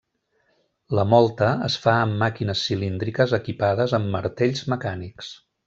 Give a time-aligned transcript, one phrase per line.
[0.99, 5.33] La mòlta es fa amb màquines cilíndriques equipades amb martells mecànics.